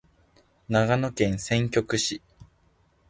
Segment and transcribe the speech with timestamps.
[0.67, 2.23] 長野県千曲市